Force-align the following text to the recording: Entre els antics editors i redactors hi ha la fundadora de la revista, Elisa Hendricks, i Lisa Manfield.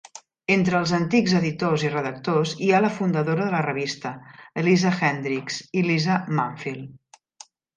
Entre 0.53 0.77
els 0.77 0.93
antics 0.97 1.35
editors 1.39 1.83
i 1.87 1.91
redactors 1.95 2.53
hi 2.67 2.71
ha 2.71 2.79
la 2.87 2.91
fundadora 2.97 3.43
de 3.49 3.53
la 3.59 3.61
revista, 3.67 4.15
Elisa 4.63 4.97
Hendricks, 5.11 5.63
i 5.83 5.89
Lisa 5.91 6.19
Manfield. 6.41 7.49